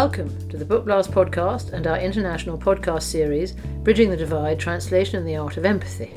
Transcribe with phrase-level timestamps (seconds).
[0.00, 3.52] Welcome to the Book Blast podcast and our international podcast series,
[3.82, 6.14] Bridging the Divide Translation and the Art of Empathy.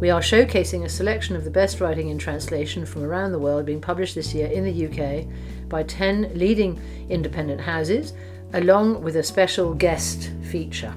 [0.00, 3.64] We are showcasing a selection of the best writing in translation from around the world
[3.64, 5.24] being published this year in the UK
[5.68, 8.12] by 10 leading independent houses,
[8.54, 10.92] along with a special guest feature.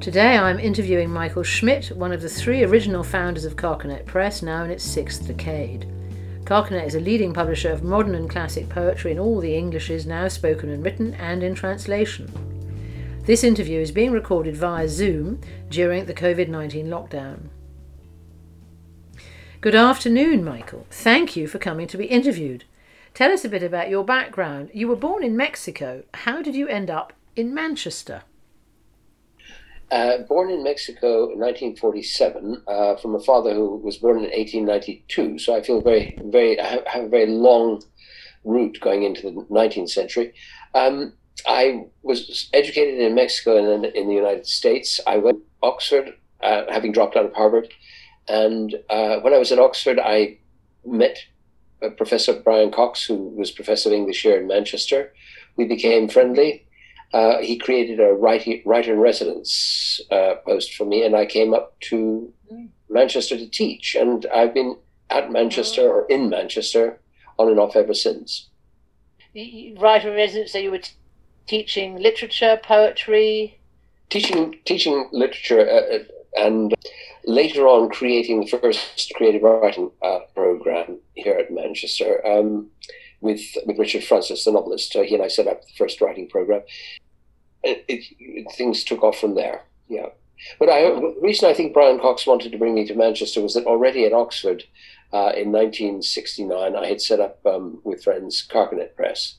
[0.00, 4.64] Today I'm interviewing Michael Schmidt, one of the three original founders of Carcanet Press, now
[4.64, 5.86] in its sixth decade.
[6.46, 10.28] Carcanet is a leading publisher of modern and classic poetry in all the Englishes now
[10.28, 12.30] spoken and written and in translation.
[13.24, 17.48] This interview is being recorded via Zoom during the COVID 19 lockdown.
[19.60, 20.86] Good afternoon, Michael.
[20.88, 22.62] Thank you for coming to be interviewed.
[23.12, 24.70] Tell us a bit about your background.
[24.72, 26.04] You were born in Mexico.
[26.14, 28.22] How did you end up in Manchester?
[29.92, 35.38] Uh, born in Mexico in 1947 uh, from a father who was born in 1892.
[35.38, 37.84] So I feel very, very, I have a very long
[38.44, 40.34] route going into the 19th century.
[40.74, 41.12] Um,
[41.46, 45.00] I was educated in Mexico and then in the United States.
[45.06, 47.72] I went to Oxford, uh, having dropped out of Harvard.
[48.26, 50.38] And uh, when I was at Oxford, I
[50.84, 51.18] met
[51.80, 55.12] uh, Professor Brian Cox, who was professor of English here in Manchester.
[55.56, 56.65] We became friendly
[57.12, 61.54] uh, he created a writer, writer in residence uh, post for me, and I came
[61.54, 62.32] up to
[62.88, 63.94] Manchester to teach.
[63.94, 64.76] And I've been
[65.10, 66.98] at Manchester or in Manchester
[67.38, 68.48] on and off ever since.
[69.34, 70.92] Writer in residence, so you were t-
[71.46, 73.58] teaching literature, poetry?
[74.08, 75.98] Teaching, teaching literature, uh, uh
[76.38, 76.74] and
[77.24, 82.24] later on creating the first creative writing uh, program here at Manchester.
[82.26, 82.68] Um,
[83.26, 84.96] with with Richard Francis, the novelist.
[84.96, 86.62] Uh, he and I set up the first writing program.
[87.62, 89.62] It, it, things took off from there.
[89.88, 90.06] Yeah,
[90.58, 93.54] but I, the reason I think Brian Cox wanted to bring me to Manchester was
[93.54, 94.64] that already at Oxford
[95.12, 99.36] uh, in 1969, I had set up um, with friends Carcanet Press.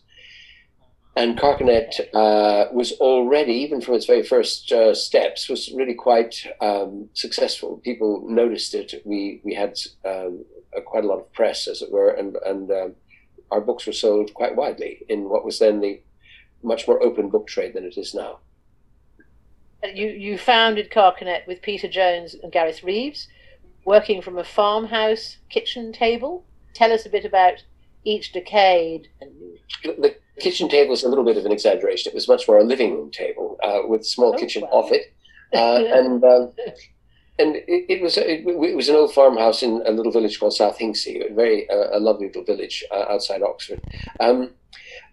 [1.16, 6.46] And Carcanet uh, was already, even from its very first uh, steps, was really quite
[6.62, 7.78] um, successful.
[7.84, 9.02] People noticed it.
[9.04, 10.46] We we had um,
[10.76, 12.96] a, quite a lot of press, as it were, and and um,
[13.52, 16.02] our books were sold quite widely in what was then the
[16.64, 18.40] much more open book trade than it is now.
[19.84, 23.28] You, you founded Carcanet with Peter Jones and Gareth Reeves,
[23.86, 26.46] working from a farmhouse kitchen table.
[26.74, 27.64] Tell us a bit about
[28.04, 29.10] each decade.
[29.84, 32.12] The kitchen table is a little bit of an exaggeration.
[32.12, 34.92] It was much more a living room table uh, with a small oh, kitchen off
[34.92, 35.14] it.
[35.54, 36.52] Uh, and um,
[37.40, 40.54] and it, it was it, it, was an old farmhouse in a little village called
[40.54, 43.82] South Hinksey, a very uh, a lovely little village uh, outside Oxford.
[44.20, 44.52] Um,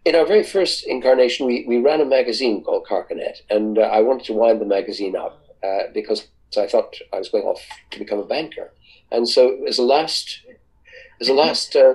[0.04, 4.00] in our very first incarnation, we, we ran a magazine called Carcanet, and uh, I
[4.00, 7.98] wanted to wind the magazine up uh, because I thought I was going off to
[7.98, 8.72] become a banker,
[9.10, 10.40] and so as a last
[11.20, 11.94] as a last uh,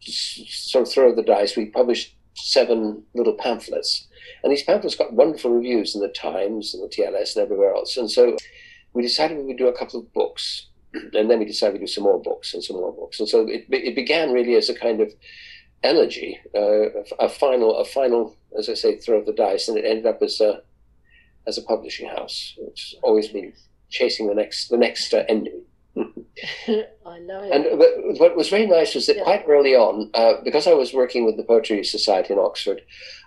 [0.00, 4.06] sort of throw of the dice, we published seven little pamphlets,
[4.42, 7.96] and these pamphlets got wonderful reviews in the Times and the TLS and everywhere else,
[7.98, 8.36] and so
[8.96, 11.86] we decided we would do a couple of books, and then we decided to do
[11.86, 13.20] some more books and some more books.
[13.20, 15.12] And so it, it began really as a kind of
[15.82, 19.84] elegy, uh, a final, a final, as I say, throw of the dice, and it
[19.84, 20.62] ended up as a
[21.46, 23.52] as a publishing house, which has always been
[23.90, 25.62] chasing the next the next uh, ending.
[25.96, 27.50] I know.
[27.52, 27.78] And
[28.18, 29.22] what was very nice was that yeah.
[29.22, 32.82] quite early on, uh, because I was working with the Poetry Society in Oxford,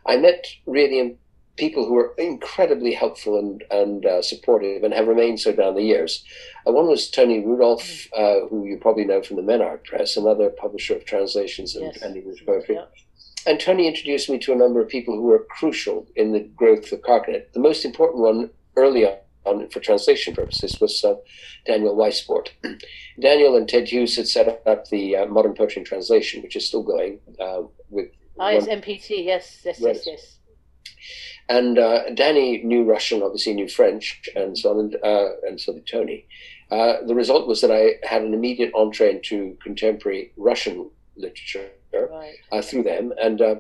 [0.05, 1.17] I met really
[1.59, 5.83] people who were incredibly helpful and, and uh, supportive and have remained so down the
[5.83, 6.23] years.
[6.65, 10.49] Uh, one was Tony Rudolf, uh, who you probably know from the Menard Press, another
[10.49, 12.01] publisher of translations and, yes.
[12.01, 12.75] and English poetry.
[12.75, 12.85] Yeah.
[13.45, 16.91] And Tony introduced me to a number of people who were crucial in the growth
[16.91, 17.53] of Carcanet.
[17.53, 19.05] The most important one early
[19.45, 21.15] on for translation purposes was uh,
[21.65, 22.49] Daniel Weissbort.
[23.19, 26.67] Daniel and Ted Hughes had set up the uh, Modern Poetry in Translation, which is
[26.67, 28.09] still going uh, with.
[28.39, 30.35] Ah, yes, MPT, yes, yes, yes, yes.
[31.49, 35.73] And uh, Danny knew Russian, obviously knew French, and so on, and, uh, and so
[35.73, 36.27] did Tony.
[36.69, 42.35] Uh, the result was that I had an immediate entree into contemporary Russian literature right.
[42.51, 43.11] Uh, through them.
[43.19, 43.55] And uh,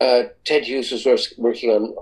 [0.00, 1.94] uh, Ted Hughes was working on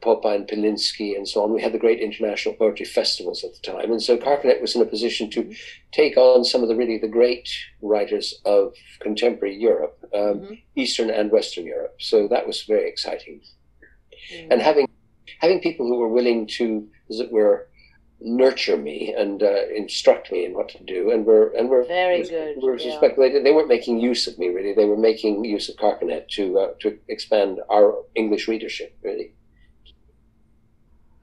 [0.00, 1.52] Popa and Pilinszky and so on.
[1.52, 3.92] We had the great international poetry festivals at the time.
[3.92, 5.54] And so Carcanet was in a position to
[5.92, 7.50] take on some of the really the great
[7.82, 10.54] writers of contemporary Europe, um, mm-hmm.
[10.76, 11.96] Eastern and Western Europe.
[12.00, 13.42] So that was very exciting
[14.32, 14.48] mm.
[14.50, 14.86] and having
[15.40, 17.68] having people who were willing to, as it were,
[18.20, 22.22] nurture me and uh, instruct me in what to do, and were and were very
[22.22, 22.62] good.
[22.62, 23.00] Were yeah.
[23.16, 26.58] they, they weren't making use of me really; they were making use of Carcanet to
[26.58, 29.32] uh, to expand our English readership really.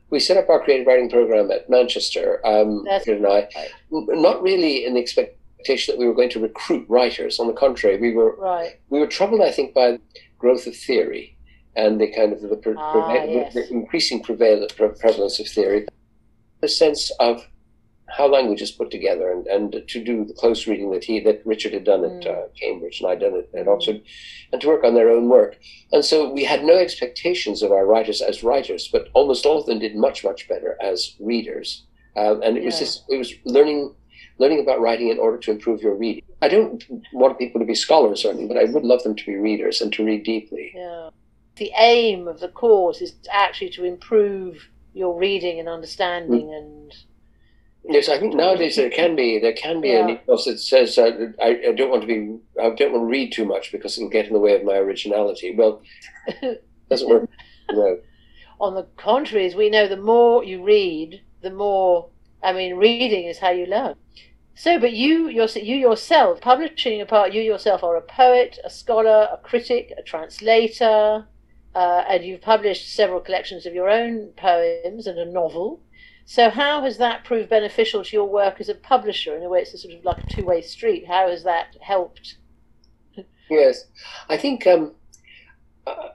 [0.09, 3.50] We set up our creative writing program at Manchester, um, and I,
[3.92, 7.39] not really in the expectation that we were going to recruit writers.
[7.39, 8.80] On the contrary, we were right.
[8.89, 10.00] we were troubled, I think, by
[10.39, 11.37] growth of theory
[11.77, 13.53] and the kind of the, pre- Ah, yes.
[13.53, 15.85] the increasing prevalence, prevalence of theory,
[16.62, 17.47] the sense of
[18.09, 21.45] how language is put together, and, and to do the close reading that he that
[21.45, 22.27] Richard had done at Mm.
[22.27, 23.74] uh, Cambridge and I'd done it at Mm.
[23.75, 24.01] Oxford,
[24.51, 25.57] and to work on their own work.
[25.91, 29.65] And so we had no expectations of our writers as writers, but almost all of
[29.68, 31.85] them did much much better as readers.
[32.15, 33.94] Um, and it was just it was learning
[34.39, 36.23] learning about writing in order to improve your reading.
[36.41, 39.25] I don't want people to be scholars or anything, but I would love them to
[39.25, 40.71] be readers and to read deeply.
[40.75, 41.09] Yeah.
[41.57, 46.94] The aim of the course is actually to improve your reading and understanding and
[47.89, 50.15] Yes, I think nowadays there can be there can be an Yeah.
[50.15, 53.31] ethos that says uh, I, I don't want to be I don't want to read
[53.31, 55.56] too much because it'll get in the way of my originality.
[55.56, 55.81] Well,
[56.27, 57.30] it doesn't work.
[57.71, 58.00] No.
[58.59, 62.09] on the contrary, as we know, the more you read, the more
[62.44, 63.95] I mean, reading is how you learn.
[64.56, 69.27] So, but you, your, you yourself, publishing apart, you yourself are a poet, a scholar,
[69.31, 71.27] a critic, a translator,
[71.75, 75.81] uh, and you've published several collections of your own poems and a novel.
[76.25, 79.36] So, how has that proved beneficial to your work as a publisher?
[79.36, 81.08] In a way, it's a sort of like a two-way street.
[81.08, 82.38] How has that helped?
[83.50, 83.86] Yes,
[84.28, 84.94] I think um,
[85.86, 86.10] uh,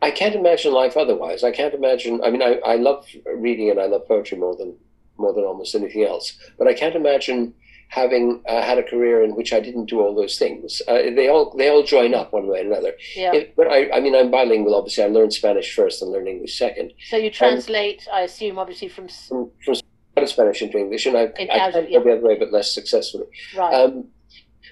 [0.00, 1.44] I can't imagine life otherwise.
[1.44, 2.22] I can't imagine.
[2.24, 4.74] I mean, I, I love reading and I love poetry more than
[5.18, 6.38] more than almost anything else.
[6.56, 7.54] But I can't imagine
[7.88, 10.80] having uh, had a career in which I didn't do all those things.
[10.86, 12.92] Uh, they all they all join up one way or another.
[13.16, 13.34] Yeah.
[13.34, 14.74] If, but I, I mean, I'm bilingual.
[14.74, 16.92] Obviously, I learned Spanish first and learned English second.
[17.08, 21.50] so you translate, I assume, obviously from From, from Spanish into English, and I, In-
[21.50, 23.26] I out of- to go the other way, but less successfully.
[23.56, 23.72] right.
[23.74, 24.08] Um,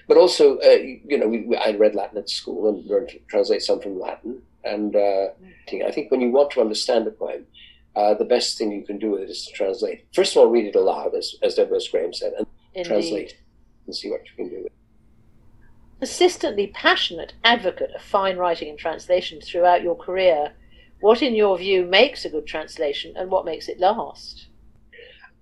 [0.07, 3.19] but also, uh, you know, we, we, I read Latin at school and learned to
[3.29, 4.41] translate some from Latin.
[4.63, 5.27] And uh,
[5.85, 7.45] I think when you want to understand a poem,
[7.95, 10.05] uh, the best thing you can do with it is to translate.
[10.13, 12.47] First of all, read it aloud, as, as Deborah Graham said, and
[12.77, 12.89] Indeed.
[12.89, 13.37] translate
[13.87, 14.71] and see what you can do with it.
[15.99, 20.53] persistently passionate advocate of fine writing and translation throughout your career,
[21.01, 24.47] what, in your view, makes a good translation and what makes it last?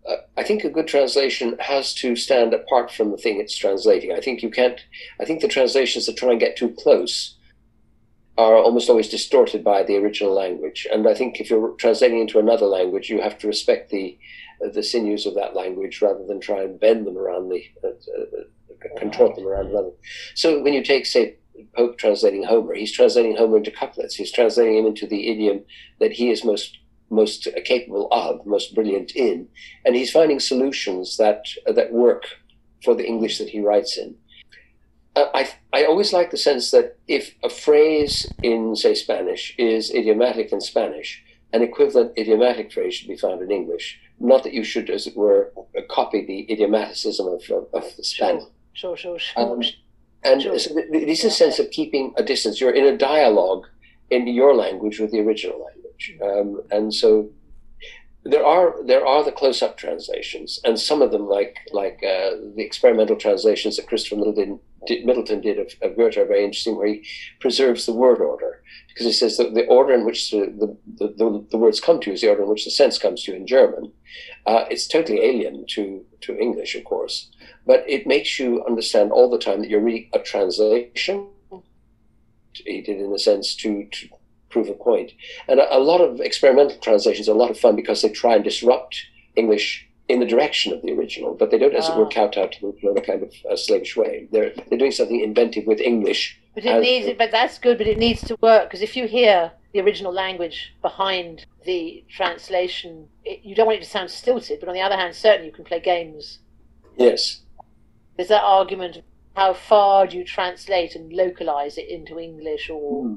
[0.08, 4.12] Uh, I think a good translation has to stand apart from the thing it's translating.
[4.14, 4.80] I think you can't,
[5.20, 7.36] I think the translations that try and get too close
[8.38, 10.86] are almost always distorted by the original language.
[10.92, 14.18] And I think if you're translating into another language, you have to respect the
[14.60, 19.00] the sinews of that language rather than try and bend them around the uh, uh,
[19.00, 19.92] contort them around another.
[20.36, 21.38] So when you take, say,
[21.76, 24.16] Pope translating Homer, he's translating Homer into couplets.
[24.16, 25.64] He's translating him into the idiom
[26.00, 26.78] that he is most
[27.12, 29.48] most capable of, most brilliant in,
[29.86, 32.26] and he's finding solutions that that work
[32.84, 34.16] for the English that he writes in.
[35.16, 39.94] Uh, I I always like the sense that if a phrase in say Spanish is
[39.94, 41.24] idiomatic in Spanish,
[41.54, 44.00] an equivalent idiomatic phrase should be found in English.
[44.20, 45.52] Not that you should, as it were,
[45.90, 48.44] copy the idiomaticism of, of, of the Spanish.
[48.74, 49.54] Sure, sure, sure.
[49.54, 49.62] Um,
[50.24, 50.58] and Sure.
[50.58, 52.60] so th- th- this is a sense of keeping a distance.
[52.60, 53.68] You're in a dialogue
[54.10, 57.30] in your language with the original language, um, and so
[58.24, 62.64] there are there are the close-up translations, and some of them, like like uh, the
[62.66, 66.88] experimental translations that Christopher Middleton did, Middleton did of, of Goethe, are very interesting, where
[66.88, 67.06] he
[67.40, 71.46] preserves the word order because he says that the order in which the, the, the,
[71.52, 73.38] the words come to you is the order in which the sense comes to you
[73.38, 73.92] in German.
[74.46, 77.30] Uh, it's totally alien to to English, of course
[77.66, 81.28] but it makes you understand all the time that you're reading a translation.
[82.54, 84.08] He did, in a sense, to, to
[84.50, 85.12] prove a point.
[85.48, 88.36] And a, a lot of experimental translations are a lot of fun because they try
[88.36, 88.96] and disrupt
[89.36, 92.10] English in the direction of the original, but they don't, as it were, Ah.
[92.10, 94.28] kowtow to the in a kind of a slavish way.
[94.32, 96.40] They're they're doing something inventive with English.
[96.54, 97.80] But it as- needs, but that's good.
[97.80, 103.10] But it needs to work because if you hear the original language behind the translation,
[103.26, 104.60] it, you don't want it to sound stilted.
[104.62, 106.40] But on the other hand, certainly you can play games.
[106.98, 107.42] Yes,
[108.16, 109.04] There's that argument: of
[109.36, 113.16] how far do you translate and localize it into English or Hmm.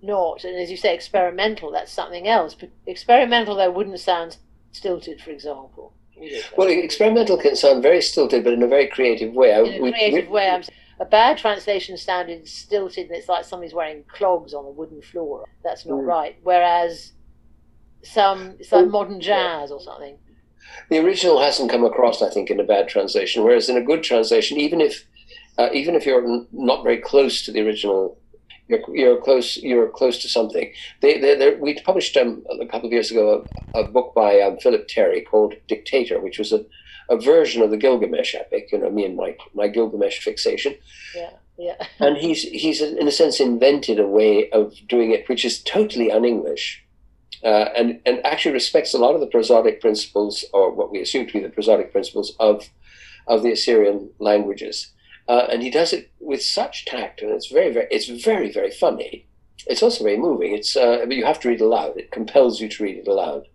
[0.00, 0.44] not?
[0.44, 1.72] And as you say, experimental.
[1.72, 2.54] That's something else.
[2.54, 4.36] But experimental, though, wouldn't sound
[4.70, 5.94] stilted, for example.
[6.56, 9.50] well, experimental can sound very stilted, but in a very creative way.
[9.52, 10.48] In a creative we- way.
[10.48, 10.62] I'm,
[11.00, 15.44] a bad translation sounded stilted, and it's like somebody's wearing clogs on a wooden floor.
[15.62, 16.06] That's not Mm.
[16.06, 16.36] right.
[16.42, 17.12] Whereas
[18.02, 20.18] some, it's like Oh, modern jazz or something.
[20.90, 23.42] the original hasn't come across, I think, in a bad translation.
[23.44, 25.06] Whereas in a good translation, even if
[25.56, 28.16] uh, even if you're n- not very close to the original,
[28.68, 29.56] you're, you're close.
[29.56, 30.72] You're close to something.
[31.00, 34.40] They, they, they, we published um, a couple of years ago a, a book by
[34.40, 36.64] um, Philip Terry called Dictator, which was a,
[37.08, 38.70] a version of the Gilgamesh epic.
[38.72, 40.76] You know, me and my my Gilgamesh fixation.
[41.14, 41.86] Yeah, yeah.
[41.98, 46.10] And he's he's in a sense invented a way of doing it which is totally
[46.10, 46.84] un-English,
[47.44, 51.26] uh, and and actually respects a lot of the prosodic principles, or what we assume
[51.26, 52.68] to be the prosodic principles of
[53.26, 54.92] of the Assyrian languages.
[55.28, 58.70] Uh, and he does it with such tact, and it's very very it's very very
[58.70, 59.26] funny.
[59.66, 60.54] it's also very moving.
[60.54, 61.96] It's uh, you have to read aloud.
[61.98, 63.46] It compels you to read it aloud.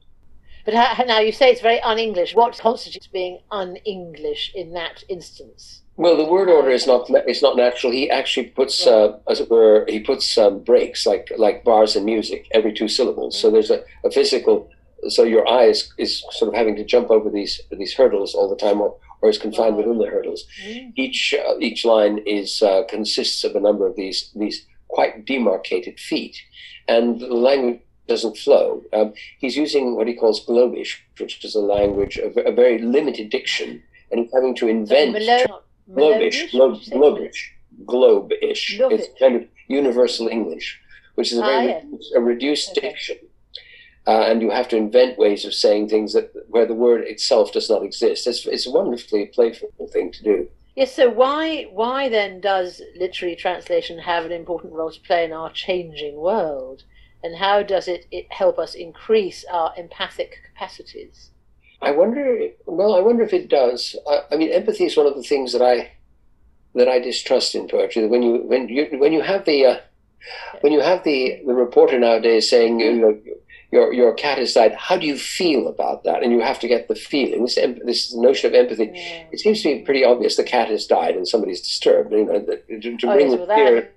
[0.65, 2.36] But how, now you say it's very un-English.
[2.36, 5.82] What constitutes being un-English in that instance?
[5.96, 7.93] Well, the word order is not it's not natural.
[7.93, 12.03] He actually puts, uh, as it were, he puts um, breaks like like bars in
[12.05, 13.39] music every two syllables.
[13.39, 14.70] So there's a, a physical.
[15.10, 18.50] So your eye is, is sort of having to jump over these these hurdles all
[18.50, 20.46] the time, or, or is confined within the hurdles.
[20.65, 20.93] Mm.
[20.96, 26.00] Each uh, each line is uh, consists of a number of these these quite demarcated
[26.00, 26.38] feet,
[26.88, 28.83] and the language doesn't flow.
[28.91, 33.29] Um, he's using what he calls Globish, which is a language of a very limited
[33.29, 33.81] diction,
[34.12, 35.15] and he's having to invent.
[35.89, 37.50] Globish, globish,
[37.86, 38.79] globe-ish.
[38.79, 40.79] It's kind of universal English,
[41.15, 42.17] which is a very ah, yeah.
[42.17, 42.88] a reduced okay.
[42.88, 43.17] diction,
[44.07, 47.51] uh, and you have to invent ways of saying things that where the word itself
[47.51, 48.27] does not exist.
[48.27, 50.48] It's it's a wonderfully playful thing to do.
[50.75, 50.95] Yes.
[50.95, 55.51] So why why then does literary translation have an important role to play in our
[55.51, 56.83] changing world,
[57.24, 61.32] and how does it, it help us increase our empathic capacities?
[61.82, 62.50] I wonder.
[62.65, 63.96] Well, I wonder if it does.
[64.08, 65.92] I, I, mean, empathy is one of the things that I
[66.75, 68.08] that I distrust in poetry.
[68.08, 69.77] When you when you when you have the uh,
[70.62, 73.20] when you have the the reporter nowadays saying you know,
[73.72, 76.24] your your cat has died, how do you feel about that?
[76.24, 77.44] And you have to get the feeling.
[77.44, 78.92] This this notion of empathy.
[78.94, 79.25] Yeah.
[79.32, 80.38] It seems to be pretty obvious.
[80.38, 82.13] The cat has died and somebody's disturbed.
[82.13, 83.92] You know, to, to oh, bring yes, the tear,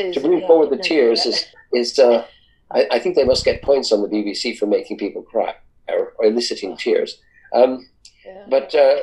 [0.00, 1.98] is, to bring yeah, forward the tears is is.
[1.98, 2.26] Uh,
[2.70, 5.54] I, I think they must get points on the BBC for making people cry
[5.88, 7.18] or, or eliciting tears.
[7.52, 7.88] Um,
[8.24, 8.44] yeah.
[8.48, 8.96] But uh,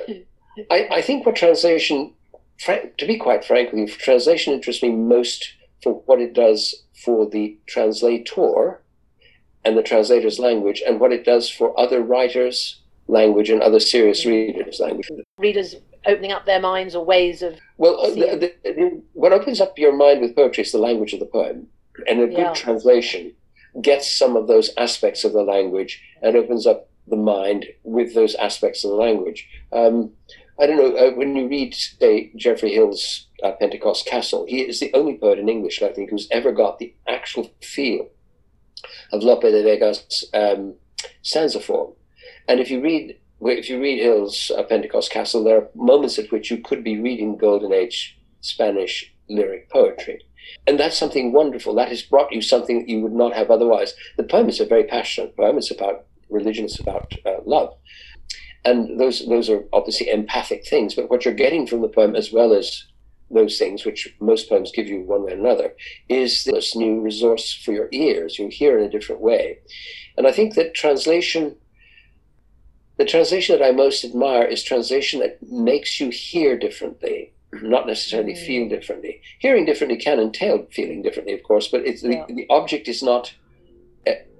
[0.71, 2.13] I, I, think what translation,
[2.59, 7.27] to be quite frank with you, translation interests me most for what it does for
[7.27, 8.81] the translator
[9.63, 14.25] and the translator's language and what it does for other writers' language and other serious
[14.25, 15.09] readers' language.
[15.39, 17.57] Readers opening up their minds or ways of.
[17.77, 21.13] Well, uh, the, the, the, what opens up your mind with poetry is the language
[21.13, 21.67] of the poem.
[22.07, 23.33] And a good translation
[23.81, 28.35] gets some of those aspects of the language and opens up the mind with those
[28.35, 29.47] aspects of the language.
[29.71, 30.11] Um,
[30.59, 34.79] I don't know, uh, when you read, say, Geoffrey Hill's uh, Pentecost Castle, he is
[34.79, 38.07] the only poet in English, I think, who's ever got the actual feel
[39.11, 40.75] of Lope de Vega's um,
[41.21, 41.93] stanza form.
[42.47, 46.31] And if you read if you read Hill's uh, Pentecost Castle, there are moments at
[46.31, 50.25] which you could be reading Golden Age Spanish lyric poetry.
[50.67, 51.75] And that's something wonderful.
[51.75, 53.93] That has brought you something that you would not have otherwise.
[54.17, 55.57] The poem is a very passionate poem.
[55.57, 57.75] It's about religion it's about uh, love.
[58.63, 62.31] And those those are obviously empathic things, but what you're getting from the poem, as
[62.31, 62.85] well as
[63.29, 65.75] those things, which most poems give you one way or another,
[66.09, 68.39] is this new resource for your ears.
[68.39, 69.59] You hear in a different way.
[70.17, 71.55] And I think that translation,
[72.97, 78.33] the translation that I most admire is translation that makes you hear differently, not necessarily
[78.33, 78.45] mm.
[78.45, 79.21] feel differently.
[79.39, 82.25] Hearing differently can entail feeling differently, of course, but it's, yeah.
[82.27, 83.33] the, the object is not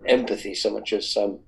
[0.07, 1.39] empathy so much as um,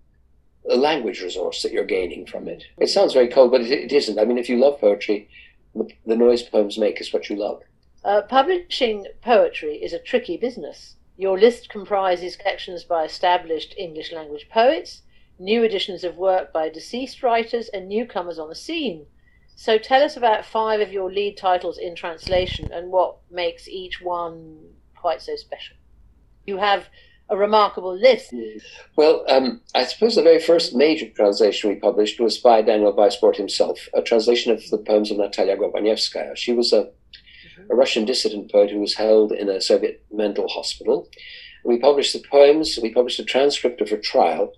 [0.70, 2.64] a language resource that you're gaining from it.
[2.78, 4.20] It sounds very cold, but it, it isn't.
[4.20, 5.30] I mean, if you love poetry,
[5.76, 7.62] the, the noise poems make is what you love.
[8.04, 10.96] Uh, publishing poetry is a tricky business.
[11.18, 15.02] Your list comprises collections by established English language poets,
[15.40, 19.08] new editions of work by deceased writers, and newcomers on the scene.
[19.60, 24.00] So tell us about five of your lead titles in translation and what makes each
[24.00, 24.60] one
[24.96, 25.76] quite so special.
[26.46, 26.86] You have
[27.28, 28.32] a remarkable list.
[28.96, 33.36] Well, um, I suppose the very first major translation we published was by Daniel Weissbort
[33.36, 36.38] himself, a translation of the poems of Natalia Gorbanevskaya.
[36.38, 37.72] She was a, mm-hmm.
[37.72, 41.10] a Russian dissident poet who was held in a Soviet mental hospital.
[41.66, 44.54] We published the poems, we published a transcript of her trial,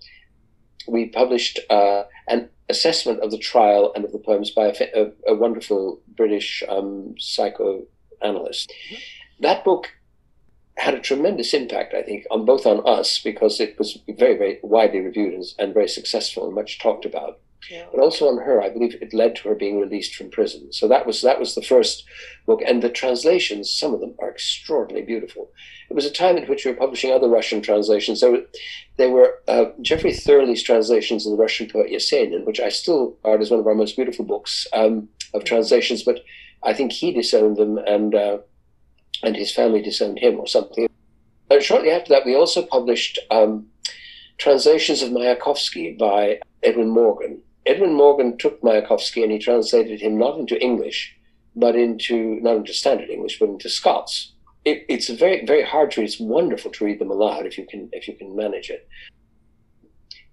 [0.86, 5.32] we published uh, an assessment of the trial and of the poems by a, a,
[5.32, 8.72] a wonderful British um, psychoanalyst.
[8.72, 8.96] Mm-hmm.
[9.40, 9.88] That book
[10.76, 14.58] had a tremendous impact, I think, on both on us because it was very, very
[14.62, 17.38] widely reviewed and, and very successful and much talked about.
[17.90, 20.72] But also on her, I believe it led to her being released from prison.
[20.72, 22.04] So that was that was the first
[22.46, 25.50] book, and the translations, some of them are extraordinarily beautiful.
[25.90, 28.20] It was a time in which we were publishing other Russian translations.
[28.20, 28.44] So
[28.96, 33.42] there were uh, Geoffrey Thurley's translations of the Russian poet Yesenin, which I still regard
[33.42, 36.02] as one of our most beautiful books um, of translations.
[36.02, 36.20] But
[36.62, 38.38] I think he disowned them, and uh,
[39.22, 40.88] and his family disowned him or something.
[41.50, 43.66] And shortly after that, we also published um,
[44.38, 47.42] translations of Mayakovsky by Edwin Morgan.
[47.66, 51.16] Edwin Morgan took Mayakovsky and he translated him not into English,
[51.54, 54.32] but into not into standard English, but into Scots.
[54.64, 56.06] It, it's very very hard to read.
[56.08, 58.88] It's wonderful to read them aloud if you can if you can manage it.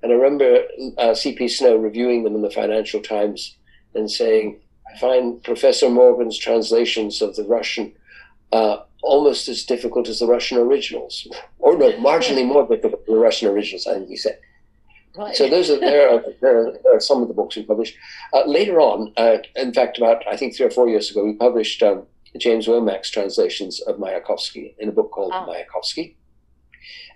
[0.04, 0.64] And I remember
[0.98, 1.48] uh, C.P.
[1.48, 3.58] Snow reviewing them in the Financial Times
[3.96, 4.60] and saying,
[4.94, 7.94] "I find Professor Morgan's translations of the Russian
[8.52, 11.28] uh, almost as difficult as the Russian originals,
[11.60, 13.88] or no, marginally more difficult than the Russian originals.
[13.88, 14.40] I think he said.
[15.18, 15.36] Right.
[15.36, 17.96] So those are there are, there are, some of the books we published.
[18.34, 21.34] Uh, later on, uh, in fact, about I think three or four years ago, we
[21.34, 22.04] published um,
[22.38, 25.48] James Womack's translations of Mayakovsky in a book called ah.
[25.48, 26.16] Mayakovsky.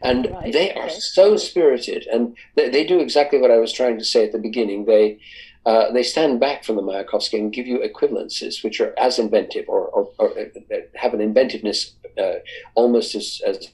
[0.02, 0.52] And right.
[0.52, 1.00] they are okay.
[1.00, 4.40] so spirited, and they, they, do exactly what I was trying to say at the
[4.40, 4.86] beginning.
[4.86, 5.20] They
[5.66, 9.66] uh, they stand back from the Mayakovsky and give you equivalences which are as inventive
[9.68, 12.40] or, or, or uh, have an inventiveness uh,
[12.74, 13.70] almost as, as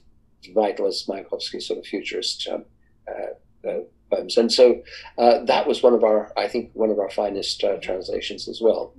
[0.54, 2.64] vital as Mayakovsky's sort of futurist um,
[3.08, 3.80] uh, uh,
[4.10, 4.36] poems.
[4.36, 4.82] And so
[5.16, 8.60] uh, that was one of our, I think, one of our finest uh, translations as
[8.60, 8.94] well.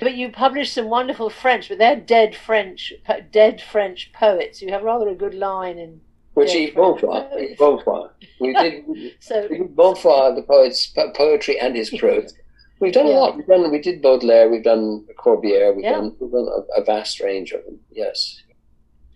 [0.00, 2.92] But you published some wonderful French, but they're dead French,
[3.32, 4.60] dead French poets.
[4.60, 6.00] You have rather a good line in.
[6.34, 8.10] Which is Bonnefoy, Bonnefoy.
[8.40, 8.52] We
[8.94, 12.34] did so Bonnefoy, the poet's poetry and his prose.
[12.78, 13.14] We've done yeah.
[13.14, 13.36] a lot.
[13.36, 13.70] We've done.
[13.70, 14.50] We did Baudelaire.
[14.50, 15.74] We've done Corbière.
[15.74, 15.92] We've yeah.
[15.92, 16.14] done.
[16.20, 17.80] We've done a, a, vast range of them.
[17.90, 18.42] Yes.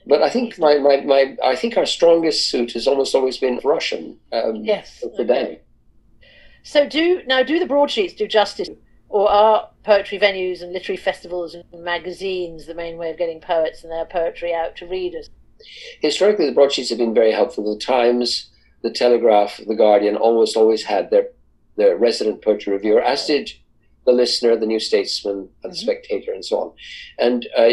[0.07, 3.61] But I think my, my, my I think our strongest suit has almost always been
[3.63, 4.19] Russian.
[4.33, 5.05] Um, yes.
[5.17, 5.43] Today.
[5.43, 5.61] Okay.
[6.63, 8.69] So do now do the broadsheets do justice
[9.09, 13.83] or are poetry venues and literary festivals and magazines the main way of getting poets
[13.83, 15.31] and their poetry out to readers?
[16.01, 17.75] Historically, the broadsheets have been very helpful.
[17.75, 18.51] The Times,
[18.83, 21.29] the Telegraph, the Guardian almost always had their
[21.77, 23.51] their resident poetry reviewer, as did
[24.05, 25.75] the Listener, the New Statesman, the mm-hmm.
[25.75, 26.73] Spectator, and so on.
[27.19, 27.71] And uh,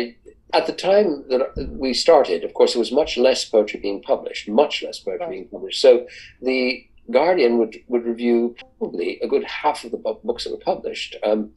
[0.53, 4.47] at the time that we started, of course, there was much less poetry being published,
[4.47, 5.31] much less poetry right.
[5.31, 5.81] being published.
[5.81, 6.07] So
[6.41, 11.15] the Guardian would, would review probably a good half of the books that were published.
[11.23, 11.51] Um,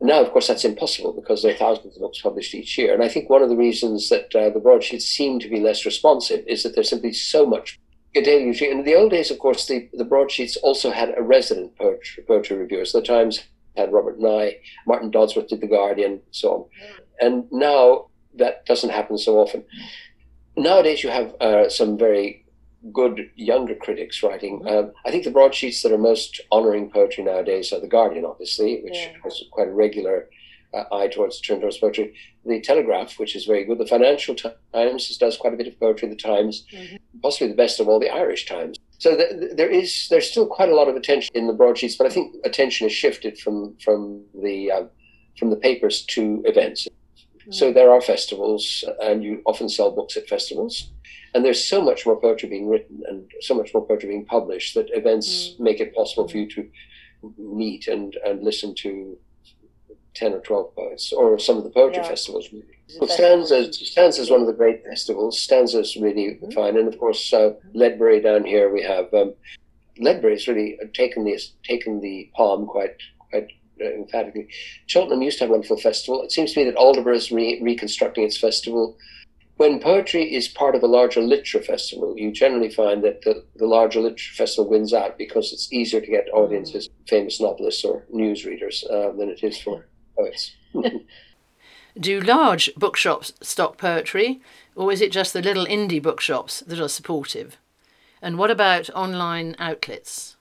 [0.00, 2.92] now, of course, that's impossible because there are thousands of books published each year.
[2.92, 5.86] And I think one of the reasons that uh, the broadsheets seem to be less
[5.86, 7.80] responsive is that there's simply so much
[8.14, 8.78] daily routine.
[8.78, 12.56] In the old days, of course, the, the broadsheets also had a resident poetry, poetry
[12.56, 12.84] reviewer.
[12.84, 13.44] So the Times
[13.76, 16.64] had Robert Nye, Martin Dodsworth did The Guardian, so on.
[17.20, 19.64] And now that doesn't happen so often.
[20.56, 22.44] Nowadays, you have uh, some very
[22.92, 24.60] good younger critics writing.
[24.60, 24.68] Mm-hmm.
[24.68, 28.80] Um, I think the broadsheets that are most honouring poetry nowadays are The Guardian, obviously,
[28.82, 29.12] which yeah.
[29.24, 30.28] has quite a regular
[30.74, 32.14] uh, eye towards turn towards poetry.
[32.44, 33.78] The Telegraph, which is very good.
[33.78, 36.08] The Financial Times does quite a bit of poetry.
[36.08, 36.96] The Times, mm-hmm.
[37.22, 38.78] possibly the best of all, the Irish Times.
[38.98, 42.10] So there is there's still quite a lot of attention in the broadsheets, but I
[42.10, 44.84] think attention has shifted from from the uh,
[45.38, 46.88] from the papers to events.
[47.50, 50.90] So there are festivals, and you often sell books at festivals.
[51.34, 54.74] And there's so much more poetry being written and so much more poetry being published
[54.74, 55.60] that events mm.
[55.60, 56.68] make it possible for you to
[57.38, 59.18] meet and, and listen to
[60.14, 62.08] 10 or 12 poets, or some of the poetry yeah.
[62.08, 62.48] festivals.
[62.52, 62.64] Really.
[62.98, 65.40] Well, Stanza, Stanza is one of the great festivals.
[65.40, 66.50] Stanza is really mm-hmm.
[66.52, 66.78] fine.
[66.78, 69.34] And of course, uh, Ledbury down here, we have um,
[70.02, 72.96] has really taken the, taken the palm quite,
[73.30, 73.48] quite
[73.80, 74.48] emphatically.
[74.86, 76.22] Cheltenham used to have a wonderful festival.
[76.22, 78.96] It seems to me that Aldeburgh is re- reconstructing its festival
[79.56, 83.66] when poetry is part of a larger literature festival, you generally find that the, the
[83.66, 88.84] larger literature festival wins out because it's easier to get audiences, famous novelists or newsreaders,
[88.90, 89.86] uh, than it is for
[90.16, 90.54] poets.
[91.98, 94.42] Do large bookshops stock poetry,
[94.74, 97.56] or is it just the little indie bookshops that are supportive?
[98.20, 100.35] And what about online outlets?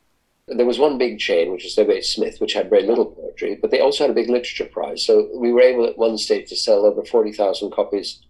[0.48, 2.14] There was one big chain, which was W.H.
[2.14, 5.04] Smith, which had very little poetry, but they also had a big literature prize.
[5.04, 8.22] So we were able at one stage to sell over 40,000 copies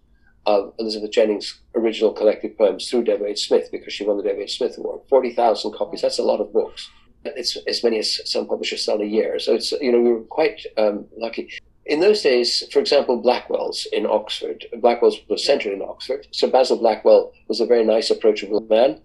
[0.46, 3.46] of Elizabeth Jennings' original collected poems through W.H.
[3.46, 4.56] Smith because she won the W.H.
[4.56, 5.02] Smith Award.
[5.10, 6.88] 40,000 copies, that's a lot of books.
[7.24, 9.38] It's as many as some publishers sell a year.
[9.38, 11.50] So it's, you know, we were quite um, lucky.
[11.86, 16.26] In those days, for example, Blackwell's in Oxford, Blackwell's was centered in Oxford.
[16.32, 19.00] So Basil Blackwell was a very nice, approachable man.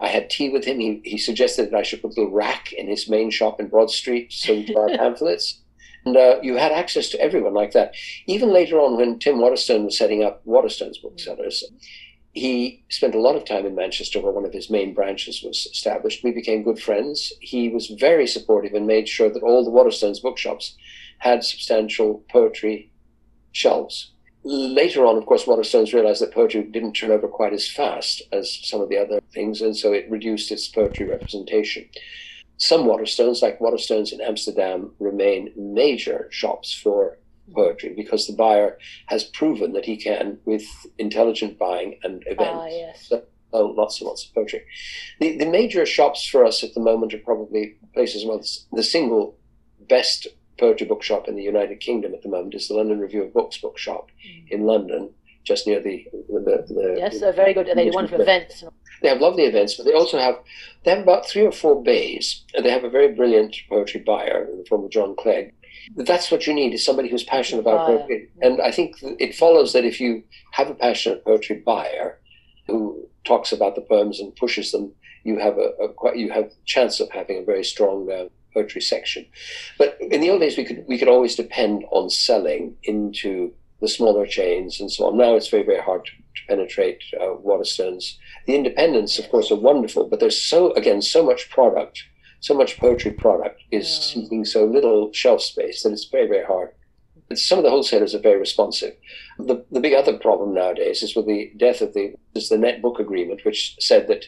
[0.00, 0.80] I had tea with him.
[0.80, 3.68] He, he suggested that I should put a little rack in his main shop in
[3.68, 5.60] Broad Street so could buy pamphlets.
[6.04, 7.94] And uh, you had access to everyone like that.
[8.26, 11.64] Even later on, when Tim Waterstone was setting up Waterstone's booksellers,
[12.32, 15.68] he spent a lot of time in Manchester where one of his main branches was
[15.72, 16.24] established.
[16.24, 17.32] We became good friends.
[17.40, 20.76] He was very supportive and made sure that all the Waterstone's bookshops
[21.18, 22.90] had substantial poetry
[23.52, 24.10] shelves.
[24.42, 28.60] Later on, of course, Waterstones realized that poetry didn't turn over quite as fast as
[28.62, 31.88] some of the other things, and so it reduced its poetry representation.
[32.58, 37.18] Some Waterstones, like Waterstones in Amsterdam, remain major shops for
[37.54, 40.64] poetry because the buyer has proven that he can, with
[40.98, 43.08] intelligent buying and events, ah, yes.
[43.08, 44.62] sell lots and lots of poetry.
[45.20, 49.36] The, the major shops for us at the moment are probably places, well, the single
[49.88, 50.26] best
[50.58, 53.58] poetry bookshop in the United Kingdom at the moment is the London Review of Books
[53.58, 54.50] bookshop mm.
[54.50, 55.10] in London.
[55.44, 57.68] just near the the, the yes, they're very good.
[57.68, 58.64] and They do wonderful events.
[59.02, 60.36] They have lovely events, but they also have
[60.82, 64.48] they have about three or four bays, and they have a very brilliant poetry buyer
[64.50, 65.52] in the form of John Clegg.
[65.96, 69.72] That's what you need is somebody who's passionate about poetry, and I think it follows
[69.72, 72.18] that if you have a passionate poetry buyer
[72.66, 74.92] who talks about the poems and pushes them,
[75.24, 78.80] you have a, a quite you have chance of having a very strong uh, poetry
[78.80, 79.26] section.
[79.78, 83.88] But in the old days, we could we could always depend on selling into the
[83.88, 85.18] smaller chains and so on.
[85.18, 88.16] Now it's very very hard to, to penetrate uh, Waterstones.
[88.46, 92.02] The independents, of course, are wonderful, but there's so again so much product,
[92.40, 94.22] so much poetry product is yeah.
[94.22, 96.70] seeking so little shelf space that it's very very hard.
[97.28, 98.94] But some of the wholesalers are very responsive.
[99.38, 102.82] The, the big other problem nowadays is with the death of the is the net
[102.82, 104.26] book agreement, which said that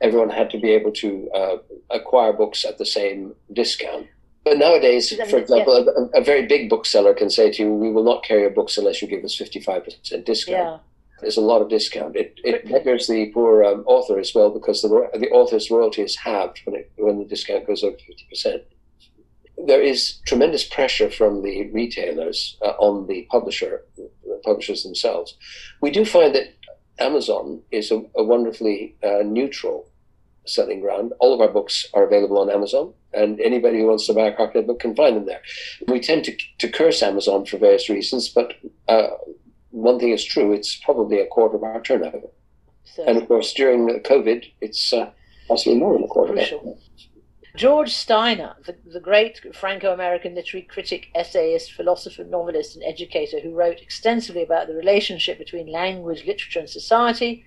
[0.00, 1.56] everyone had to be able to uh,
[1.90, 4.06] acquire books at the same discount.
[4.44, 6.04] But nowadays, for example, yeah.
[6.14, 8.76] a, a, very big bookseller can say to you, "We will not carry your books
[8.76, 10.78] unless you give us fifty-five percent discount." Yeah.
[11.20, 12.14] There's a lot of discount.
[12.14, 16.16] It it beggars the poor um, author as well because the the author's royalty is
[16.16, 18.62] halved when it when the discount goes over fifty percent.
[19.66, 25.38] There is tremendous pressure from the retailers uh, on the publisher, the publishers themselves.
[25.80, 26.48] We do find that
[26.98, 29.88] Amazon is a, a wonderfully uh, neutral
[30.46, 31.12] selling ground.
[31.18, 34.36] All of our books are available on Amazon, and anybody who wants to buy a
[34.36, 35.42] Carcanet book can find them there.
[35.88, 38.54] We tend to, to curse Amazon for various reasons, but
[38.88, 39.08] uh,
[39.70, 42.28] one thing is true: it's probably a quarter of our turnover.
[42.84, 45.10] So, and of course, during COVID, it's uh,
[45.48, 46.34] possibly more than a quarter.
[46.34, 46.78] Crucial.
[47.56, 53.54] George Steiner, the, the great Franco American literary critic, essayist, philosopher, novelist, and educator who
[53.54, 57.44] wrote extensively about the relationship between language, literature, and society.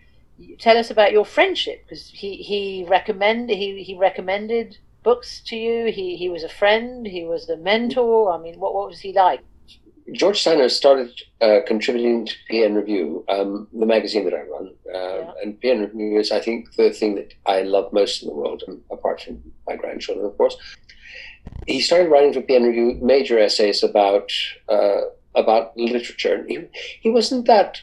[0.60, 5.92] Tell us about your friendship because he, he, recommend, he, he recommended books to you,
[5.92, 8.32] he, he was a friend, he was a mentor.
[8.32, 9.42] I mean, what, what was he like?
[10.14, 14.74] George Steiner started uh, contributing to PN Review, um, the magazine that I run.
[14.88, 15.32] Uh, yeah.
[15.44, 18.64] And PN Review is, I think, the thing that I love most in the world,
[18.70, 20.58] um, apart from my grandchildren, of course.
[21.66, 24.32] He started writing for PN Review major essays about
[24.70, 25.02] uh,
[25.36, 26.46] about literature.
[26.48, 26.66] He,
[27.02, 27.82] he wasn't that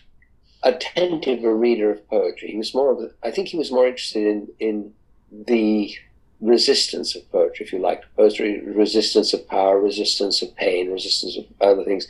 [0.62, 2.48] attentive a reader of poetry.
[2.48, 4.92] He was more of, a, I think, he was more interested in in
[5.30, 5.94] the
[6.40, 11.44] resistance of poetry, if you like, poetry, resistance of power, resistance of pain, resistance of
[11.60, 12.06] other things.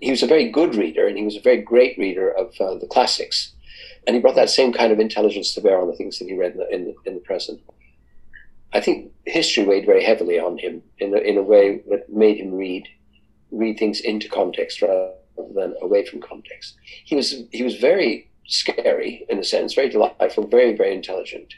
[0.00, 2.74] He was a very good reader, and he was a very great reader of uh,
[2.74, 3.52] the classics,
[4.06, 6.36] and he brought that same kind of intelligence to bear on the things that he
[6.36, 7.60] read in the, in in the present.
[8.72, 12.38] I think history weighed very heavily on him in a, in a way that made
[12.38, 12.88] him read
[13.50, 15.12] read things into context rather
[15.54, 16.76] than away from context.
[17.04, 21.54] He was he was very scary in a sense, very delightful, very very intelligent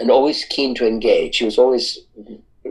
[0.00, 1.36] and always keen to engage.
[1.36, 1.98] He was always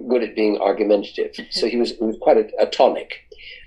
[0.08, 1.36] good at being argumentative.
[1.52, 3.14] So he was, he was quite a, a tonic.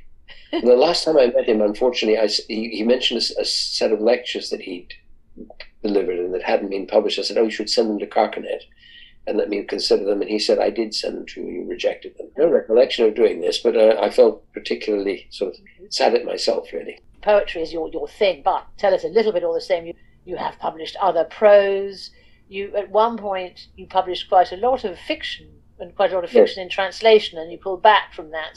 [0.52, 4.00] the last time I met him, unfortunately, I, he, he mentioned a, a, set of
[4.00, 4.92] lectures that he'd
[5.82, 7.18] delivered and that hadn't been published.
[7.18, 8.64] I said, "Oh, you should send them to Carcanet
[9.26, 11.62] and let me consider them." And he said, "I did send them to you.
[11.62, 15.60] You rejected them." No recollection of doing this, but uh, I felt particularly sort of
[15.90, 17.00] sad at myself, really.
[17.22, 19.86] Poetry is your your thing, but tell us a little bit all the same.
[19.86, 22.10] You you have published other prose
[22.52, 26.22] you at one point you published quite a lot of fiction and quite a lot
[26.22, 26.64] of fiction yes.
[26.64, 28.56] in translation, and you pulled back from that.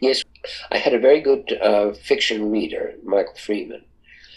[0.00, 0.22] Yes,
[0.70, 3.84] I had a very good uh, fiction reader, Michael Freeman,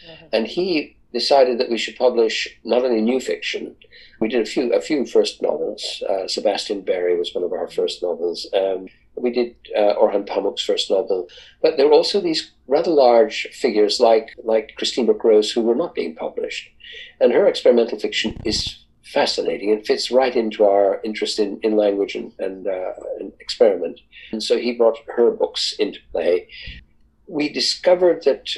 [0.09, 0.25] mm-hmm.
[0.33, 3.75] and he decided that we should publish not only new fiction.
[4.19, 6.03] We did a few a few first novels.
[6.09, 8.47] Uh, Sebastian Barry was one of our first novels.
[8.53, 11.27] Um, we did uh, Orhan Pamuk's first novel,
[11.61, 15.75] but there were also these rather large figures like like Christine Brooke Rose who were
[15.75, 16.69] not being published,
[17.19, 22.13] and her experimental fiction is fascinating and fits right into our interest in, in language
[22.13, 23.99] and, and, uh, and experiment.
[24.31, 26.47] And so he brought her books into play.
[27.27, 28.49] We discovered that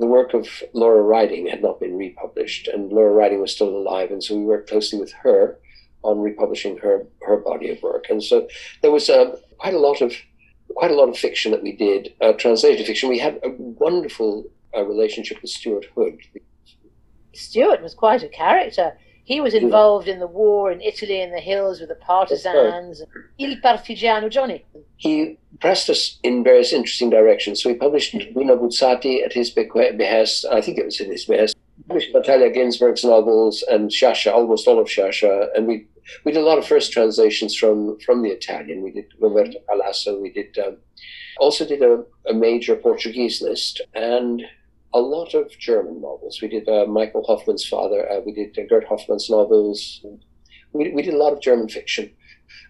[0.00, 4.10] the work of Laura Riding had not been republished, and Laura Riding was still alive,
[4.10, 5.58] and so we worked closely with her
[6.02, 8.06] on republishing her her body of work.
[8.08, 8.48] And so
[8.80, 10.14] there was uh, quite a lot of
[10.74, 13.10] quite a lot of fiction that we did, uh, translated fiction.
[13.10, 16.18] We had a wonderful uh, relationship with Stuart Hood.
[17.34, 18.96] Stuart was quite a character.
[19.30, 23.00] He was involved in the war in Italy in the hills with the partisans.
[23.38, 24.64] Il Partigiano Johnny.
[24.96, 27.62] He pressed us in various interesting directions.
[27.62, 30.46] So he published Bruno Buzzati at his behest.
[30.50, 31.56] I think it was in his behest.
[31.86, 35.46] Published Natalia Ginzburg's novels and Sciascia, almost all of Sciascia.
[35.54, 35.86] And we
[36.24, 38.82] we did a lot of first translations from from the Italian.
[38.82, 40.20] We did Roberto Calasso.
[40.20, 40.78] We did um,
[41.38, 44.42] also did a, a major Portuguese list and
[44.92, 46.40] a lot of German novels.
[46.42, 48.10] We did uh, Michael Hofmann's father.
[48.10, 50.04] Uh, we did uh, Gert Hofmann's novels.
[50.72, 52.10] We, we did a lot of German fiction.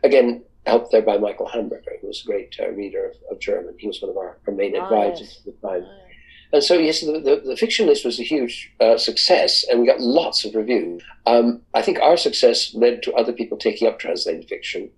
[0.02, 3.74] Again, helped there by Michael Hamburger, who was a great uh, reader of, of, German.
[3.78, 5.87] He was one of our, our main advisors at the time.
[6.52, 9.87] And so, yes, the, the, the fiction list was a huge uh, success, and we
[9.87, 11.02] got lots of reviews.
[11.26, 14.90] Um, I think our success led to other people taking up translated fiction.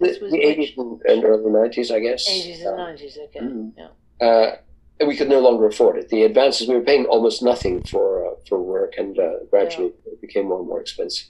[0.00, 2.28] The, the 80s and, and, early 90s, I guess.
[2.28, 3.40] 80s and 90s, okay.
[3.40, 4.56] Mm, yeah.
[4.98, 6.08] And we could no longer afford it.
[6.08, 10.12] The advances, we were paying almost nothing for, uh, for work, and uh, gradually yeah.
[10.12, 11.28] it became more and more expensive.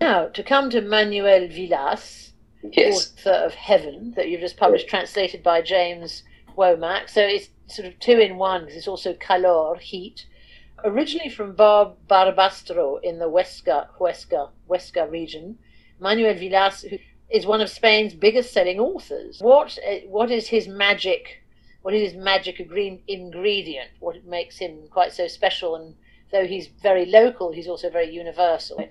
[0.00, 2.32] Now, to come to Manuel Vilas,
[2.72, 3.12] yes.
[3.18, 6.24] author of Heaven, that you've just published, translated by James
[6.56, 7.08] Womack.
[7.08, 10.26] So it's sort of two in one because it's also calor, heat.
[10.84, 15.58] Originally from Bar- Barbastro in the Huesca, Huesca, Huesca region,
[15.98, 16.98] Manuel Vilas who
[17.30, 19.38] is one of Spain's biggest selling authors.
[19.40, 21.42] What uh, what is his magic?
[21.84, 23.90] What is his magic ingredient?
[24.00, 25.76] What makes him quite so special?
[25.76, 25.94] And
[26.32, 28.88] though he's very local, he's also very universal.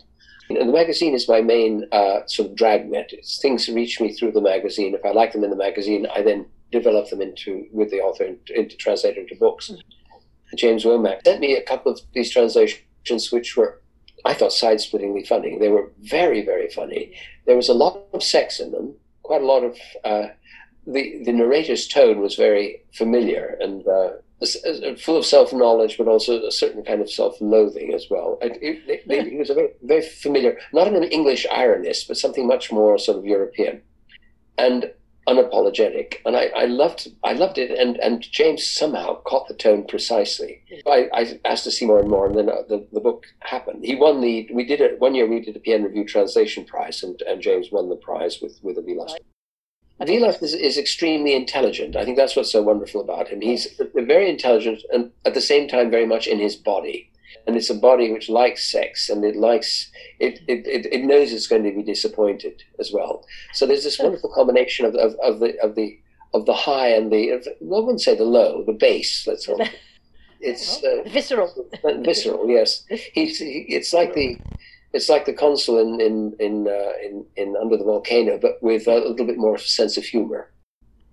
[0.47, 3.09] the magazine is my main uh, sort of dragnet.
[3.11, 4.93] It's things reach me through the magazine.
[4.93, 8.25] If I like them in the magazine, I then develop them into with the author
[8.25, 9.71] into, into translate into books.
[9.71, 10.55] Mm-hmm.
[10.55, 13.81] James Womack sent me a couple of these translations, which were
[14.23, 15.57] I thought side-splittingly funny.
[15.57, 17.17] They were very, very funny.
[17.47, 19.77] There was a lot of sex in them, quite a lot of.
[20.03, 20.27] Uh,
[20.85, 24.09] the the narrator's tone was very familiar and uh,
[24.97, 28.37] full of self-knowledge, but also a certain kind of self-loathing as well.
[28.41, 32.45] It, it, it, it was a very, very familiar, not an English ironist, but something
[32.45, 33.81] much more sort of European.
[34.57, 34.91] And
[35.27, 37.71] unapologetic, and I, I loved I loved it.
[37.71, 40.61] And, and James somehow caught the tone precisely.
[40.85, 43.85] I, I asked to see more and more, and then uh, the, the book happened.
[43.85, 45.27] He won the we did it one year.
[45.27, 48.77] We did a PN Review translation prize, and, and James won the prize with with
[48.77, 48.81] a
[49.99, 50.37] Vilas.
[50.37, 51.95] Vilas is, is extremely intelligent.
[51.95, 53.41] I think that's what's so wonderful about him.
[53.41, 57.09] He's very intelligent and at the same time very much in his body
[57.45, 61.31] and it's a body which likes sex and it likes it, it, it, it knows
[61.31, 65.39] it's going to be disappointed as well so there's this wonderful combination of, of, of
[65.39, 65.99] the of the
[66.33, 69.53] of the high and the of, I wouldn't say the low the base let's say
[70.39, 71.51] it's uh, visceral
[71.99, 74.37] visceral yes he's he, it's like the
[74.93, 78.87] it's like the consul in in in, uh, in in under the volcano but with
[78.87, 80.51] a little bit more sense of humor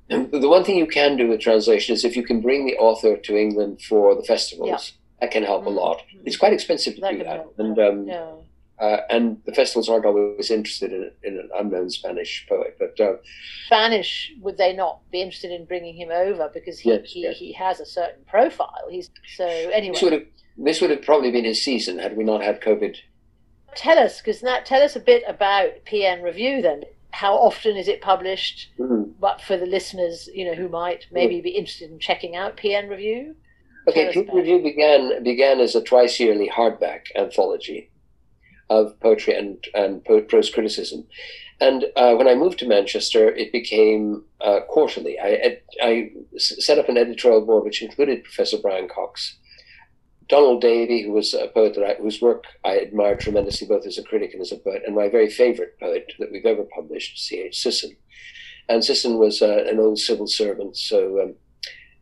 [0.09, 2.77] and the one thing you can do with translation is if you can bring the
[2.77, 5.77] author to England for the festivals, yeah that can help mm-hmm.
[5.77, 6.03] a lot.
[6.25, 7.55] It's quite expensive to that do that, help.
[7.59, 8.33] and um, yeah.
[8.79, 12.77] uh, and the festivals aren't always interested in, in an unknown Spanish poet.
[12.79, 13.17] But uh,
[13.67, 17.37] Spanish would they not be interested in bringing him over because he yes, he, yes.
[17.37, 18.87] he has a certain profile.
[18.91, 19.93] He's so anyway.
[19.93, 22.97] This would have this would have probably been his season had we not had COVID.
[23.77, 26.85] Tell us, because that tell us a bit about PN Review then.
[27.13, 28.71] How often is it published?
[28.79, 29.13] Mm-hmm.
[29.21, 31.45] But for the listeners, you know, who might maybe mm-hmm.
[31.45, 33.35] be interested in checking out PN Review.
[33.89, 37.91] Okay, PN Review began began as a twice yearly hardback anthology
[38.69, 41.07] of poetry and and prose criticism,
[41.61, 45.19] and uh, when I moved to Manchester, it became uh, quarterly.
[45.21, 49.37] I, I set up an editorial board which included Professor Brian Cox,
[50.31, 53.99] Donald Davie, who was a poet that I, whose work I admired tremendously, both as
[53.99, 57.19] a critic and as a poet, and my very favorite poet that we've ever published,
[57.19, 57.61] C.H.
[57.61, 57.97] Sisson.
[58.69, 61.21] And Sisson was uh, an old civil servant, so.
[61.21, 61.35] Um,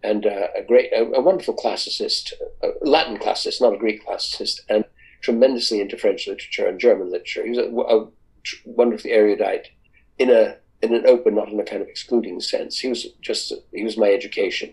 [0.04, 4.60] and uh, a great, a, a, wonderful classicist, a Latin classicist, not a Greek classicist,
[4.68, 4.84] and
[5.22, 7.42] tremendously into French literature and German literature.
[7.42, 8.08] He was a, a
[8.64, 9.68] wonderfully erudite
[10.18, 12.78] in a in an open, not in a kind of excluding sense.
[12.78, 14.72] He was just he was my education.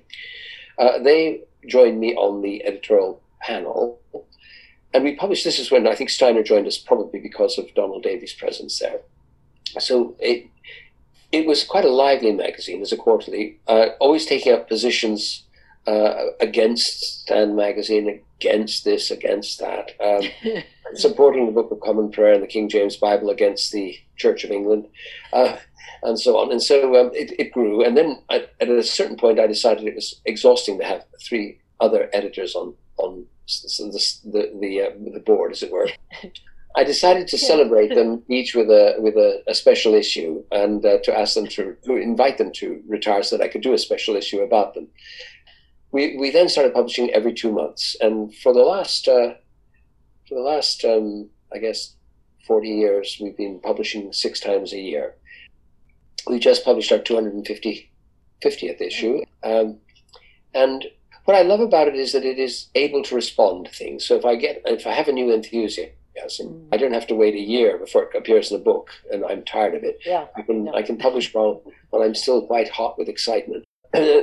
[0.78, 4.00] Uh, they joined me on the editorial panel,
[4.94, 5.44] and we published.
[5.44, 9.02] This is when I think Steiner joined us, probably because of Donald Davie's presence there.
[9.80, 10.48] So it
[11.32, 15.44] it was quite a lively magazine as a quarterly, uh, always taking up positions
[15.88, 20.64] uh, against Stand Magazine, against this, against that, um,
[20.96, 24.52] supporting the Book of Common Prayer and the King James Bible against the Church of
[24.52, 24.88] England,
[25.34, 25.58] uh,
[26.04, 26.52] and so on.
[26.52, 27.84] And so um, it, it, grew.
[27.84, 31.60] And then I, at a certain point, I decided it was exhausting to have three
[31.80, 35.90] other editors on on the the the, uh, the board, as it were.
[36.78, 41.00] I decided to celebrate them each with a with a, a special issue and uh,
[41.04, 43.78] to ask them to, to, invite them to retire so that I could do a
[43.78, 44.88] special issue about them.
[45.92, 49.36] We we then started publishing every two months, and for the last uh,
[50.28, 51.96] for the last um, I guess
[52.46, 55.16] forty years, we've been publishing six times a year.
[56.28, 57.92] We just published our 250
[58.44, 59.78] 50th issue, um,
[60.54, 60.86] and
[61.26, 64.06] what I love about it is that it is able to respond to things.
[64.06, 66.68] So if I get if I have a new enthusiasm mm.
[66.72, 69.44] I don't have to wait a year before it appears in a book, and I'm
[69.44, 70.00] tired of it.
[70.06, 73.66] Yeah, I can I can publish while while I'm still quite hot with excitement.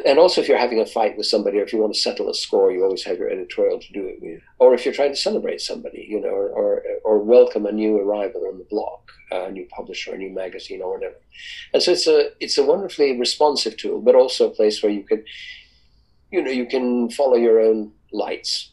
[0.05, 2.29] And also, if you're having a fight with somebody, or if you want to settle
[2.29, 4.43] a score, you always have your editorial to do it with.
[4.59, 7.99] Or if you're trying to celebrate somebody, you know, or or, or welcome a new
[7.99, 11.17] arrival on the block, a new publisher, a new magazine, or whatever.
[11.73, 15.05] And so it's a it's a wonderfully responsive tool, but also a place where you
[15.05, 15.25] can
[16.33, 18.73] you know, you can follow your own lights.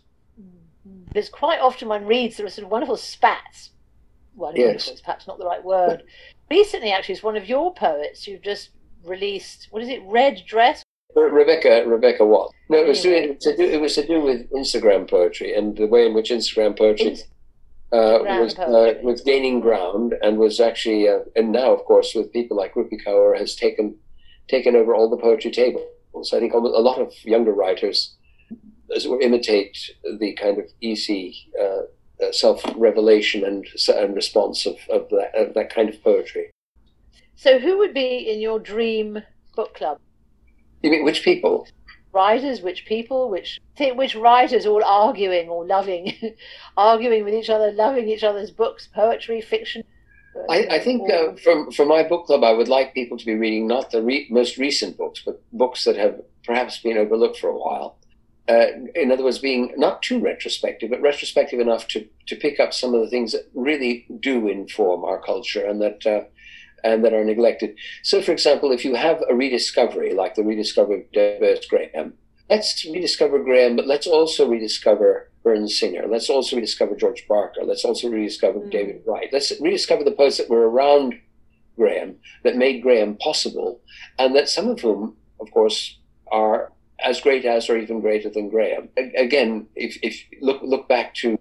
[1.14, 3.72] There's quite often one reads there are sort of wonderful spats.
[4.36, 4.88] Well, yes.
[4.88, 6.04] is perhaps not the right word.
[6.50, 8.70] Recently, actually, it's one of your poets you've just
[9.04, 9.68] released.
[9.72, 10.02] What is it?
[10.06, 10.84] Red dress.
[11.16, 12.52] Rebecca Rebecca what?
[12.70, 15.88] No, it was, to, to do, it was to do with Instagram poetry and the
[15.88, 17.18] way in which Instagram poetry
[17.92, 22.32] uh, was uh, was gaining ground and was actually uh, and now of course with
[22.32, 23.96] people like Rupi Kaur has taken
[24.48, 25.84] taken over all the poetry tables.
[26.34, 28.16] I think a lot of younger writers
[29.22, 29.78] imitate
[30.20, 31.82] the kind of easy uh,
[32.24, 36.52] uh, self revelation and, and response of, of, that, of that kind of poetry.
[37.36, 39.20] So, who would be in your dream
[39.56, 40.00] book club?
[40.84, 41.68] You mean which people?
[42.12, 46.14] Writers, which people, which which writers all arguing or loving,
[46.78, 49.84] arguing with each other, loving each other's books, poetry, fiction.
[50.50, 53.36] I, I think uh, from for my book club, I would like people to be
[53.36, 57.50] reading not the re- most recent books, but books that have perhaps been overlooked for
[57.50, 58.00] a while
[58.50, 62.74] uh, in other words, being not too retrospective, but retrospective enough to, to pick up
[62.74, 66.22] some of the things that really do inform our culture and that uh,
[66.84, 67.76] and that are neglected.
[68.04, 72.14] So, for example, if you have a rediscovery like the rediscovery of Graham,
[72.50, 76.08] let's rediscover Graham, but let's also rediscover Burns Singer.
[76.08, 77.64] Let's also rediscover George Barker.
[77.64, 78.70] Let's also rediscover mm.
[78.70, 79.30] David Wright.
[79.32, 81.20] Let's rediscover the poets that were around
[81.76, 83.82] Graham that made Graham possible,
[84.20, 85.98] and that some of whom, of course,
[86.32, 86.72] are
[87.04, 88.90] as great as or even greater than Graham.
[89.18, 91.40] Again, if, if look look back to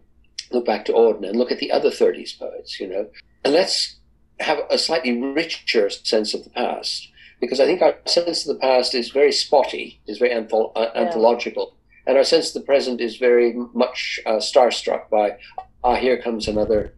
[0.53, 3.11] look back to Auden and look at the other 30s poets, you know,
[3.45, 3.97] and let's
[4.41, 8.61] have a slightly richer sense of the past because I think our sense of the
[8.61, 10.91] past is very spotty, is very uh, yeah.
[10.95, 11.77] anthological,
[12.09, 15.37] and our sense of the present is very much uh, starstruck by,
[15.85, 16.95] ah, here comes another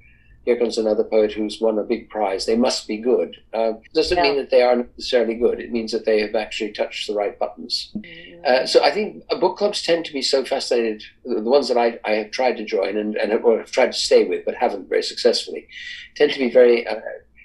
[0.46, 2.46] here comes another poet who's won a big prize.
[2.46, 3.36] They must be good.
[3.52, 4.22] Uh, doesn't yeah.
[4.22, 5.60] mean that they are necessarily good.
[5.60, 7.90] It means that they have actually touched the right buttons.
[7.94, 8.40] Mm-hmm.
[8.46, 11.04] Uh, so I think uh, book clubs tend to be so fascinated.
[11.26, 13.98] The ones that I, I have tried to join and, and have, have tried to
[13.98, 15.68] stay with, but haven't very successfully,
[16.16, 17.00] tend to be very uh,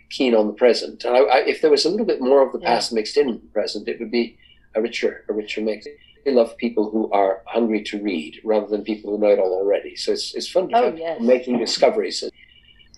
[0.09, 1.03] keen on the present.
[1.03, 2.95] And I, I, if there was a little bit more of the past yeah.
[2.95, 4.37] mixed in with the present, it would be
[4.73, 5.85] a richer, a richer mix.
[6.25, 9.95] Love people who are hungry to read rather than people who know it all already.
[9.95, 11.21] So it's, it's fun to oh, yes.
[11.21, 12.23] making discoveries.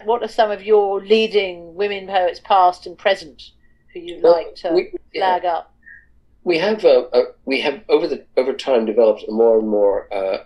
[0.06, 3.52] What are some of your leading women poets, past and present,
[3.94, 5.54] who you'd well, like to we, flag yeah.
[5.54, 5.74] up?
[6.44, 10.14] We have a, a, we have over the over time developed a more and more
[10.14, 10.44] uh,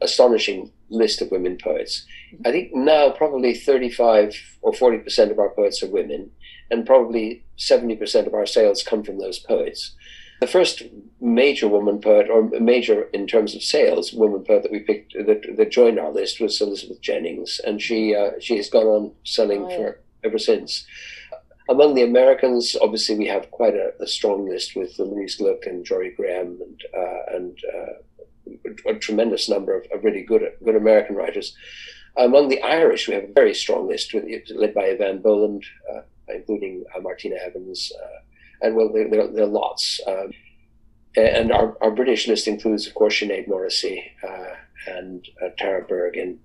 [0.00, 2.06] astonishing list of women poets.
[2.44, 6.30] I think now probably 35 or 40 percent of our poets are women,
[6.70, 9.94] and probably 70 percent of our sales come from those poets.
[10.40, 10.82] The first
[11.20, 15.56] major woman poet, or major in terms of sales, woman poet that we picked that,
[15.56, 19.64] that joined our list was Elizabeth Jennings, and she uh, she has gone on selling
[19.64, 19.76] oh, yeah.
[19.76, 20.86] for ever since.
[21.68, 25.86] Among the Americans, obviously, we have quite a, a strong list with Louise Glück and
[25.86, 31.16] Jorie Graham and uh, and uh, a tremendous number of, of, really good good American
[31.16, 31.56] writers.
[32.16, 36.02] Among the Irish, we have a very strong list with, led by Eavan Boland, uh,
[36.28, 38.13] including uh, Martina Evans uh,
[38.64, 40.00] and well, there, there, there are lots.
[40.06, 40.32] Um,
[41.16, 44.54] and our, our British list includes, of course, Sinead Morrissey uh,
[44.88, 46.38] and uh, Tara Berg, and,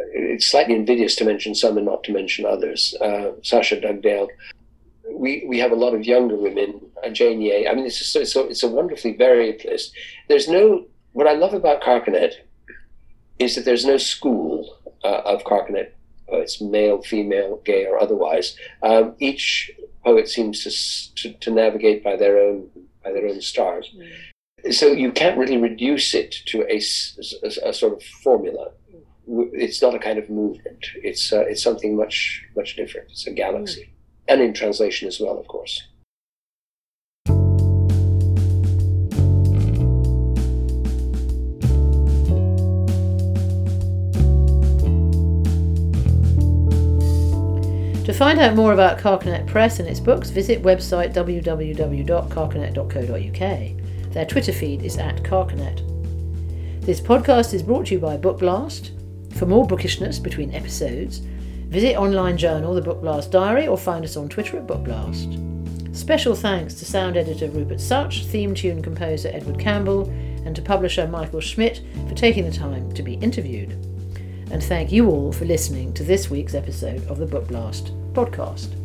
[0.00, 2.94] it's slightly invidious to mention some and not to mention others.
[3.00, 4.28] Uh, Sasha Dugdale.
[5.12, 7.68] We, we have a lot of younger women, uh, Jane Yeh.
[7.68, 9.92] I mean, it's, just, a, it's a wonderfully varied list.
[10.28, 12.34] There's no, what I love about Carcanet
[13.38, 15.90] is that there's no school uh, of Carcanet
[16.28, 18.56] poets, male, female, gay, or otherwise.
[18.82, 19.70] Um, each
[20.04, 22.68] poet seems to, to, to navigate by their own
[23.04, 23.94] by their own stars.
[23.96, 24.74] Mm.
[24.74, 26.80] So you can't really reduce it to a,
[27.44, 28.72] a, a, sort of formula.
[29.26, 30.86] It's not a kind of movement.
[30.96, 33.10] It's uh, it's something much much different.
[33.10, 34.32] It's a galaxy, mm.
[34.32, 35.82] and in translation as well, of course.
[48.18, 54.12] Find out more about Carcanet Press and its books, visit website www.carcanet.co.uk.
[54.12, 55.84] Their Twitter feed is at Carcanet.
[56.84, 58.90] This podcast is brought to you by Book Blast.
[59.36, 61.18] For more bookishness between episodes,
[61.68, 65.38] visit online journal The Book Blast Diary or find us on Twitter at Book Blast.
[65.92, 70.08] Special thanks to sound editor Rupert Such, theme tune composer Edward Campbell,
[70.44, 73.78] and to publisher Michael Schmidt for taking the time to be interviewed
[74.50, 78.77] and thank you all for listening to this week's episode of the Book Blast podcast.